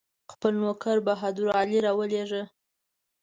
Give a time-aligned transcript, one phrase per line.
[0.31, 2.43] خپل نوکر بهادر علي راولېږه.